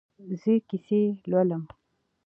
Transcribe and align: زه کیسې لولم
زه 0.39 0.51
کیسې 0.67 1.01
لولم 1.29 1.63